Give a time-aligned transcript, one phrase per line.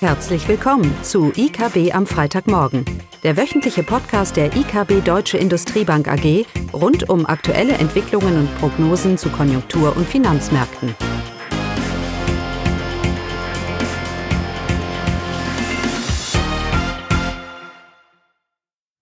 [0.00, 2.84] Herzlich willkommen zu IKB am Freitagmorgen,
[3.22, 9.30] der wöchentliche Podcast der IKB Deutsche Industriebank AG rund um aktuelle Entwicklungen und Prognosen zu
[9.30, 10.94] Konjunktur- und Finanzmärkten.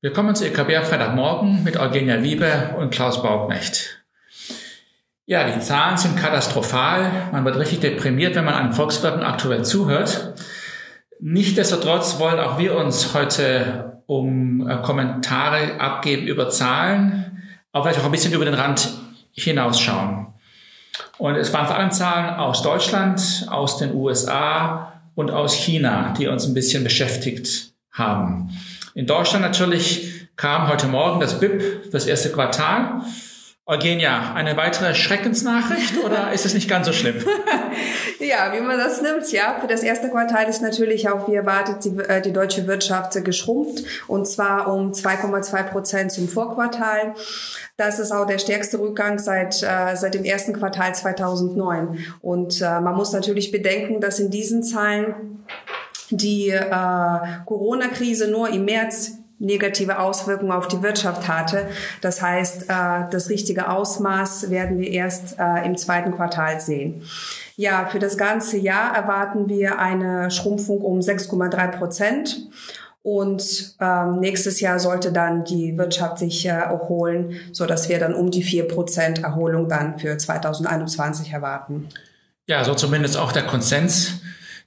[0.00, 4.04] Willkommen zu IKB am Freitagmorgen mit Eugenia Liebe und Klaus Bauknecht.
[5.26, 7.30] Ja, die Zahlen sind katastrophal.
[7.32, 10.34] Man wird richtig deprimiert, wenn man an Volkswirten aktuell zuhört.
[11.20, 17.42] Nichtsdestotrotz wollen auch wir uns heute um äh, Kommentare abgeben über Zahlen,
[17.72, 18.90] aber vielleicht auch ein bisschen über den Rand
[19.32, 20.26] hinausschauen.
[21.18, 26.26] Und es waren vor allem Zahlen aus Deutschland, aus den USA und aus China, die
[26.26, 28.50] uns ein bisschen beschäftigt haben.
[28.94, 33.02] In Deutschland natürlich kam heute Morgen das BIP, das erste Quartal.
[33.66, 37.16] Eugenia, eine weitere Schreckensnachricht oder ist es nicht ganz so schlimm?
[38.20, 39.56] ja, wie man das nimmt, ja.
[39.58, 43.84] Für das erste Quartal ist natürlich auch, wie erwartet, die, äh, die deutsche Wirtschaft geschrumpft
[44.06, 47.14] und zwar um 2,2 Prozent zum Vorquartal.
[47.78, 52.04] Das ist auch der stärkste Rückgang seit, äh, seit dem ersten Quartal 2009.
[52.20, 55.42] Und äh, man muss natürlich bedenken, dass in diesen Zahlen
[56.10, 61.68] die äh, Corona-Krise nur im März negative Auswirkungen auf die Wirtschaft hatte.
[62.00, 67.02] Das heißt, äh, das richtige Ausmaß werden wir erst äh, im zweiten Quartal sehen.
[67.56, 72.48] Ja, für das ganze Jahr erwarten wir eine Schrumpfung um 6,3 Prozent.
[73.02, 78.14] Und ähm, nächstes Jahr sollte dann die Wirtschaft sich äh, erholen, so dass wir dann
[78.14, 81.90] um die vier Prozent Erholung dann für 2021 erwarten.
[82.46, 84.22] Ja, so zumindest auch der Konsens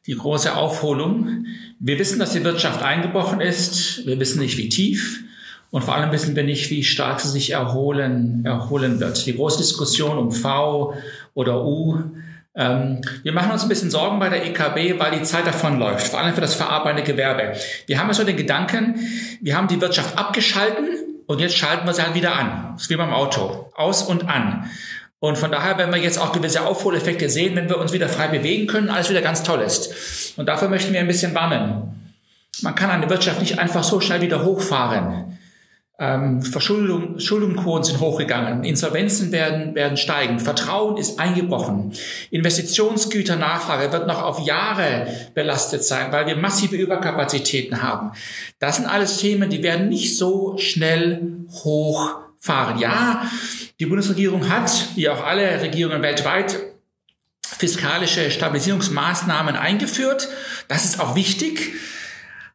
[0.08, 1.45] die große Aufholung.
[1.80, 4.05] Wir wissen, dass die Wirtschaft eingebrochen ist.
[4.08, 5.23] Wir wissen nicht, wie tief.
[5.69, 9.25] Und vor allem wissen wir nicht, wie stark sie sich erholen, erholen wird.
[9.25, 10.94] Die große Diskussion um V
[11.33, 11.99] oder U.
[12.55, 16.19] Ähm, wir machen uns ein bisschen Sorgen bei der EKB, weil die Zeit davonläuft, vor
[16.19, 17.53] allem für das verarbeitende Gewerbe.
[17.86, 18.95] Wir haben ja so den Gedanken,
[19.42, 20.87] wir haben die Wirtschaft abgeschalten
[21.27, 22.70] und jetzt schalten wir sie halt wieder an.
[22.73, 23.70] Das ist wie beim Auto.
[23.76, 24.71] Aus und an.
[25.20, 28.28] Und von daher werden wir jetzt auch gewisse Aufholeffekte sehen, wenn wir uns wieder frei
[28.28, 30.38] bewegen können, alles wieder ganz toll ist.
[30.38, 32.14] Und dafür möchten wir ein bisschen warnen.
[32.61, 35.38] Man kann eine Wirtschaft nicht einfach so schnell wieder hochfahren.
[36.00, 41.92] Ähm, Verschuldung, Verschuldungsquoten sind hochgegangen, Insolvenzen werden, werden steigen, Vertrauen ist eingebrochen,
[42.30, 48.11] Investitionsgüternachfrage wird noch auf Jahre belastet sein, weil wir massive Überkapazitäten haben.
[48.60, 51.48] Das sind alles Themen, die werden nicht so schnell
[52.37, 52.80] hochfahren.
[52.80, 53.30] Ja,
[53.80, 56.58] die Bundesregierung hat, wie auch alle Regierungen weltweit,
[57.42, 60.27] fiskalische Stabilisierungsmaßnahmen eingeführt.
[60.67, 61.73] Das ist auch wichtig.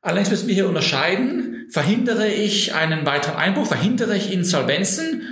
[0.00, 1.66] Allerdings müssen wir hier unterscheiden.
[1.70, 3.66] Verhindere ich einen weiteren Einbruch?
[3.66, 5.22] Verhindere ich Insolvenzen?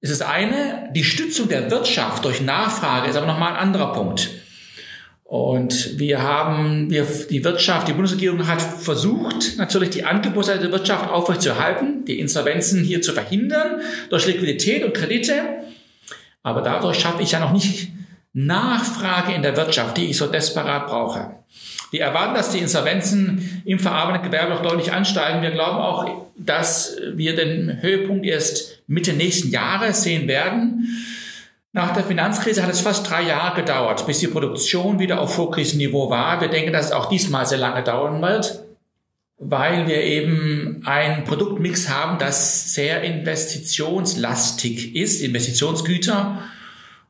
[0.00, 0.90] ist es eine.
[0.94, 4.30] Die Stützung der Wirtschaft durch Nachfrage ist aber nochmal ein anderer Punkt.
[5.28, 11.10] Und wir haben, wir, die Wirtschaft, die Bundesregierung hat versucht, natürlich die Angebotsseite der Wirtschaft
[11.10, 15.34] aufrechtzuerhalten, die Insolvenzen hier zu verhindern, durch Liquidität und Kredite.
[16.44, 17.88] Aber dadurch schaffe ich ja noch nicht
[18.34, 21.36] Nachfrage in der Wirtschaft, die ich so desperat brauche.
[21.90, 25.42] Wir erwarten, dass die Insolvenzen im verarbeitenden Gewerbe noch deutlich ansteigen.
[25.42, 30.86] Wir glauben auch, dass wir den Höhepunkt erst Mitte nächsten Jahres sehen werden.
[31.76, 36.08] Nach der Finanzkrise hat es fast drei Jahre gedauert, bis die Produktion wieder auf Vorkrisenniveau
[36.08, 36.40] war.
[36.40, 38.64] Wir denken, dass es auch diesmal sehr lange dauern wird,
[39.36, 46.44] weil wir eben ein Produktmix haben, das sehr investitionslastig ist, Investitionsgüter.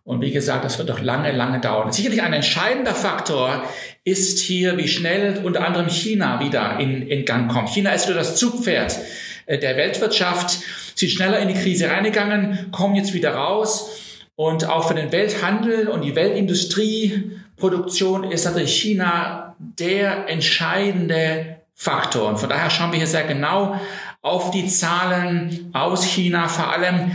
[0.02, 1.92] Und wie gesagt, das wird doch lange, lange dauern.
[1.92, 3.62] Sicherlich ein entscheidender Faktor
[4.02, 7.68] ist hier, wie schnell unter anderem China wieder in, in Gang kommt.
[7.68, 8.98] China ist wieder das Zugpferd
[9.46, 10.58] äh, der Weltwirtschaft,
[10.96, 14.02] sind schneller in die Krise reingegangen, kommen jetzt wieder raus.
[14.36, 22.28] Und auch für den Welthandel und die Weltindustrieproduktion ist natürlich China der entscheidende Faktor.
[22.28, 23.80] Und von daher schauen wir hier sehr genau
[24.20, 26.48] auf die Zahlen aus China.
[26.48, 27.12] Vor allem,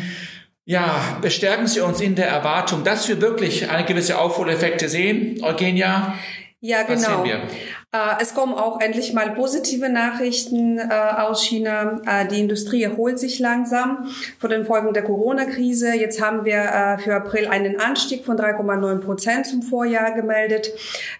[0.65, 5.43] ja, bestärken Sie uns in der Erwartung, dass wir wirklich eine gewisse Aufholeffekte sehen.
[5.43, 6.15] Eugenia?
[6.63, 7.25] Ja, genau.
[7.25, 7.37] Äh,
[8.21, 11.99] es kommen auch endlich mal positive Nachrichten äh, aus China.
[12.05, 15.95] Äh, die Industrie erholt sich langsam von den Folgen der Corona-Krise.
[15.95, 20.71] Jetzt haben wir für April einen Anstieg von 3,9 Prozent zum Vorjahr gemeldet.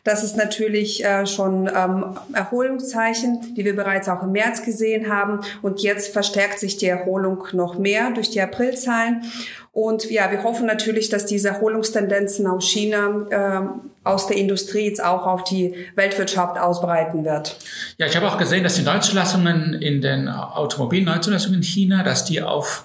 [0.03, 5.39] Das ist natürlich schon ähm, Erholungszeichen, die wir bereits auch im März gesehen haben.
[5.61, 9.23] Und jetzt verstärkt sich die Erholung noch mehr durch die Aprilzahlen.
[9.73, 15.01] Und ja, wir hoffen natürlich, dass diese Erholungstendenzen aus China, äh, aus der Industrie jetzt
[15.01, 17.57] auch auf die Weltwirtschaft ausbreiten wird.
[17.97, 22.41] Ja, ich habe auch gesehen, dass die Neuzulassungen in den Automobilneuzulassungen in China, dass die
[22.41, 22.83] auf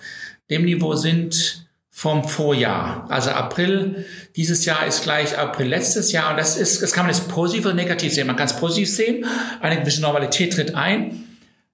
[0.48, 3.06] dem Niveau sind vom Vorjahr.
[3.08, 4.04] Also April
[4.36, 7.64] dieses Jahr ist gleich April letztes Jahr und das ist, das kann man jetzt positiv
[7.64, 8.26] oder negativ sehen.
[8.26, 9.24] Man kann es positiv sehen,
[9.60, 11.24] eine gewisse Normalität tritt ein.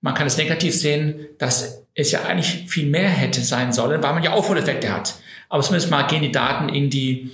[0.02, 4.12] Man kann es negativ sehen, dass es ja eigentlich viel mehr hätte sein sollen, weil
[4.12, 5.14] man ja Aufholeffekte hat.
[5.48, 7.30] Aber zumindest mal gehen die Daten in die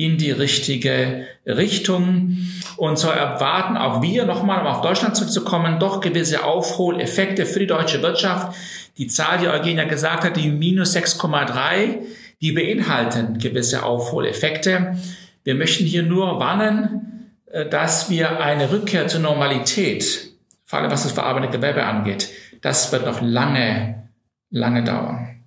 [0.00, 2.38] in die richtige Richtung.
[2.78, 7.66] Und so erwarten auch wir, nochmal um auf Deutschland zurückzukommen, doch gewisse Aufholeffekte für die
[7.66, 8.56] deutsche Wirtschaft.
[8.96, 11.98] Die Zahl, die Eugenia gesagt hat, die minus 6,3,
[12.40, 14.96] die beinhalten gewisse Aufholeffekte.
[15.44, 20.29] Wir möchten hier nur warnen, äh, dass wir eine Rückkehr zur Normalität,
[20.70, 22.30] vor allem was das verarbeitende Gewerbe angeht,
[22.62, 24.08] das wird noch lange,
[24.50, 25.42] lange dauern.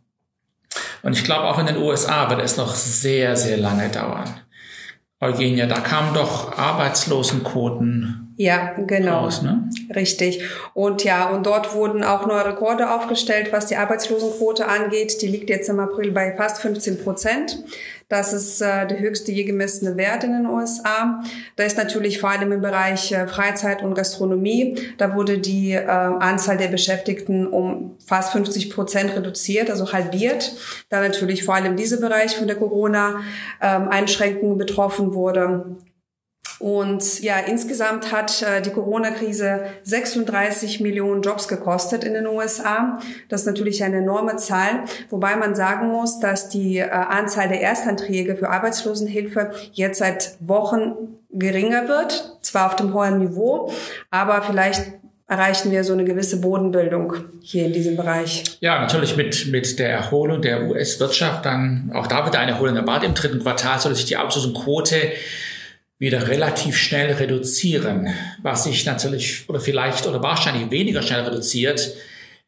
[1.01, 4.25] Und ich glaube, auch in den USA wird es noch sehr, sehr lange dauern.
[5.21, 8.33] Eugenia, da kamen doch Arbeitslosenquoten.
[8.35, 9.21] Ja, genau.
[9.21, 9.69] Raus, ne?
[9.95, 10.43] Richtig.
[10.73, 15.21] Und ja, und dort wurden auch neue Rekorde aufgestellt, was die Arbeitslosenquote angeht.
[15.21, 17.63] Die liegt jetzt im April bei fast 15 Prozent.
[18.13, 21.23] Das ist äh, der höchste je gemessene Wert in den USA.
[21.55, 24.75] Da ist natürlich vor allem im Bereich äh, Freizeit und Gastronomie.
[24.99, 30.55] Da wurde die äh, Anzahl der Beschäftigten um fast 50 Prozent reduziert, also halbiert.
[30.89, 35.75] Da natürlich vor allem dieser Bereich von der Corona-Einschränkung ähm, betroffen wurde.
[36.63, 42.99] Und ja, insgesamt hat äh, die Corona-Krise 36 Millionen Jobs gekostet in den USA.
[43.27, 47.59] Das ist natürlich eine enorme Zahl, wobei man sagen muss, dass die äh, Anzahl der
[47.59, 50.93] Erstanträge für Arbeitslosenhilfe jetzt seit Wochen
[51.31, 53.69] geringer wird, zwar auf dem hohen Niveau,
[54.09, 54.93] aber vielleicht
[55.27, 58.57] erreichen wir so eine gewisse Bodenbildung hier in diesem Bereich.
[58.61, 63.09] Ja, natürlich mit, mit der Erholung der US-Wirtschaft, dann auch da wird eine Erholung erwartet.
[63.09, 65.11] Im dritten Quartal soll sich die Arbeitslosenquote
[66.03, 68.09] wieder relativ schnell reduzieren.
[68.41, 71.95] Was sich natürlich oder vielleicht oder wahrscheinlich weniger schnell reduziert,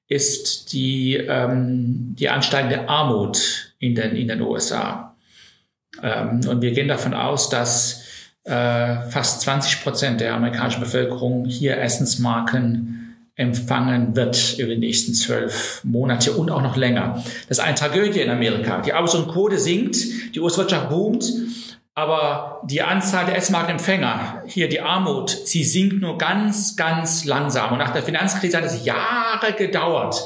[0.10, 5.16] ist die, ähm, die ansteigende Armut in den, in den USA.
[6.04, 8.04] Ähm, und wir gehen davon aus, dass
[8.44, 15.80] äh, fast 20 Prozent der amerikanischen Bevölkerung hier Essensmarken empfangen wird über die nächsten zwölf
[15.86, 17.24] Monate und auch noch länger.
[17.48, 18.82] Das ist eine Tragödie in Amerika.
[18.82, 19.96] Die Arbeitslosenquote sinkt,
[20.36, 21.24] die US-Wirtschaft boomt
[21.98, 27.72] aber die Anzahl der S-Mark-Empfänger, hier die Armut, sie sinkt nur ganz, ganz langsam.
[27.72, 30.22] Und nach der Finanzkrise hat es Jahre gedauert,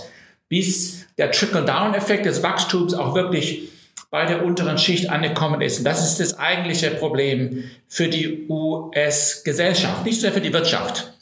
[0.50, 3.70] bis der Trickle-Down-Effekt des Wachstums auch wirklich
[4.10, 5.78] bei der unteren Schicht angekommen ist.
[5.78, 11.14] Und das ist das eigentliche Problem für die US-Gesellschaft, nicht so sehr für die Wirtschaft.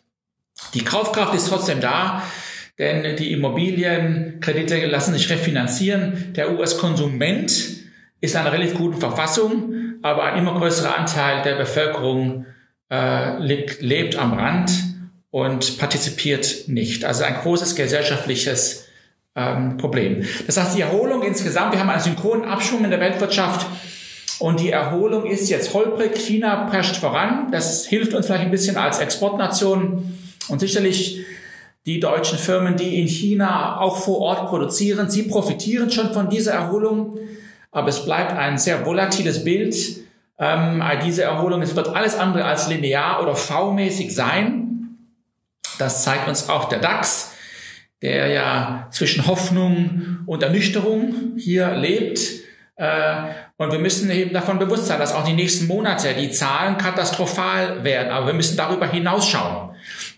[0.73, 2.23] Die Kaufkraft ist trotzdem da,
[2.79, 6.31] denn die Immobilienkredite lassen sich refinanzieren.
[6.37, 7.51] Der US-Konsument
[8.21, 12.45] ist in einer relativ guten Verfassung aber ein immer größerer Anteil der Bevölkerung
[12.91, 14.71] äh, lebt, lebt am Rand
[15.31, 17.05] und partizipiert nicht.
[17.05, 18.87] Also ein großes gesellschaftliches
[19.35, 20.23] ähm, Problem.
[20.45, 23.67] Das heißt, die Erholung insgesamt, wir haben einen synchronen Abschwung in der Weltwirtschaft
[24.39, 26.15] und die Erholung ist jetzt holprig.
[26.15, 27.51] China prescht voran.
[27.51, 30.17] Das hilft uns vielleicht ein bisschen als Exportnation
[30.47, 31.25] und sicherlich
[31.85, 36.51] die deutschen Firmen, die in China auch vor Ort produzieren, sie profitieren schon von dieser
[36.51, 37.17] Erholung
[37.77, 39.75] aber es bleibt ein sehr volatiles Bild.
[40.39, 44.97] Ähm, diese Erholung, es wird alles andere als linear oder V-mäßig sein.
[45.77, 47.33] Das zeigt uns auch der DAX,
[48.01, 52.19] der ja zwischen Hoffnung und Ernüchterung hier lebt.
[52.75, 53.15] Äh,
[53.57, 57.83] und wir müssen eben davon bewusst sein, dass auch die nächsten Monate die Zahlen katastrophal
[57.83, 58.11] werden.
[58.11, 59.66] Aber wir müssen darüber hinausschauen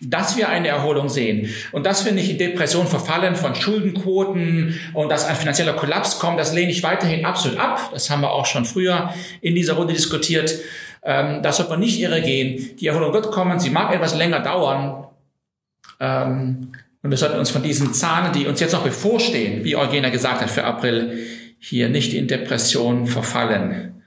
[0.00, 5.10] dass wir eine Erholung sehen und dass wir nicht in Depression verfallen von Schuldenquoten und
[5.10, 7.90] dass ein finanzieller Kollaps kommt, das lehne ich weiterhin absolut ab.
[7.92, 10.58] Das haben wir auch schon früher in dieser Runde diskutiert.
[11.02, 12.76] Ähm, das sollte man nicht irre gehen.
[12.76, 15.06] Die Erholung wird kommen, sie mag etwas länger dauern.
[15.98, 20.10] Ähm, und wir sollten uns von diesen Zahlen, die uns jetzt noch bevorstehen, wie Eugenia
[20.10, 21.18] gesagt hat, für April,
[21.58, 24.02] hier nicht in Depression verfallen.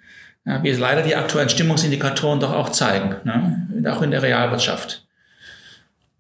[0.45, 3.89] Ja, wie es leider die aktuellen Stimmungsindikatoren doch auch zeigen, ne?
[3.89, 5.02] auch in der Realwirtschaft.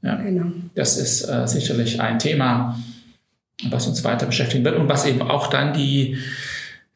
[0.03, 0.51] Ja, genau.
[0.75, 2.77] Das ist äh, sicherlich ein Thema,
[3.69, 6.17] was uns weiter beschäftigen wird und was eben auch dann die,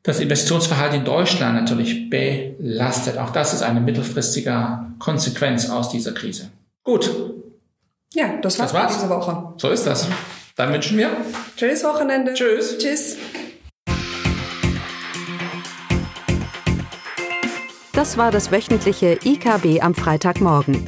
[0.03, 3.17] das Investitionsverhalten in Deutschland natürlich belastet.
[3.17, 6.51] Auch das ist eine mittelfristige Konsequenz aus dieser Krise.
[6.83, 7.09] Gut.
[8.13, 8.95] Ja, das war's, das war's.
[8.95, 9.53] diese Woche.
[9.57, 10.07] So ist das.
[10.57, 11.09] Dann wünschen wir.
[11.55, 12.33] Tschüss Wochenende.
[12.33, 12.77] Tschüss.
[12.77, 13.17] Tschüss.
[17.93, 20.87] Das war das wöchentliche IKB am Freitagmorgen.